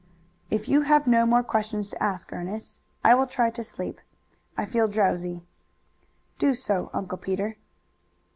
[0.49, 4.01] "If you have no more questions to ask, Ernest, I will try to sleep.
[4.57, 5.43] I feel drowsy."
[6.39, 7.57] "Do so, Uncle Peter."